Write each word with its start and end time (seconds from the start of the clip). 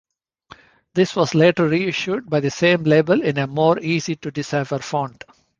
This 0.95 1.15
was 1.15 1.35
later 1.35 1.67
reissued 1.67 2.27
by 2.27 2.39
the 2.39 2.49
same 2.49 2.85
label 2.85 3.21
in 3.21 3.37
a 3.37 3.45
more 3.45 3.77
easy-to-decipher 3.79 4.79
font. 4.79 5.23